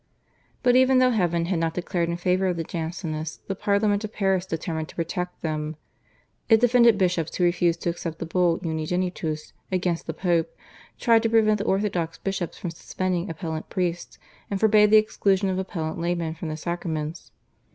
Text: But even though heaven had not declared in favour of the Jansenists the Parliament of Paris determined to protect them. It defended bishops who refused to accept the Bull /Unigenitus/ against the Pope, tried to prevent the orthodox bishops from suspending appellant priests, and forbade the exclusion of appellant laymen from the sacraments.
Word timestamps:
But 0.63 0.75
even 0.75 0.97
though 0.97 1.11
heaven 1.11 1.45
had 1.45 1.59
not 1.59 1.75
declared 1.75 2.09
in 2.09 2.17
favour 2.17 2.47
of 2.47 2.57
the 2.57 2.63
Jansenists 2.63 3.37
the 3.45 3.53
Parliament 3.53 4.03
of 4.03 4.11
Paris 4.11 4.47
determined 4.47 4.89
to 4.89 4.95
protect 4.95 5.43
them. 5.43 5.75
It 6.49 6.59
defended 6.59 6.97
bishops 6.97 7.35
who 7.35 7.43
refused 7.43 7.81
to 7.83 7.91
accept 7.91 8.17
the 8.17 8.25
Bull 8.25 8.57
/Unigenitus/ 8.61 9.53
against 9.71 10.07
the 10.07 10.13
Pope, 10.15 10.57
tried 10.97 11.21
to 11.21 11.29
prevent 11.29 11.59
the 11.59 11.65
orthodox 11.65 12.17
bishops 12.17 12.57
from 12.57 12.71
suspending 12.71 13.29
appellant 13.29 13.69
priests, 13.69 14.17
and 14.49 14.59
forbade 14.59 14.89
the 14.89 14.97
exclusion 14.97 15.49
of 15.49 15.59
appellant 15.59 15.99
laymen 15.99 16.33
from 16.33 16.49
the 16.49 16.57
sacraments. 16.57 17.31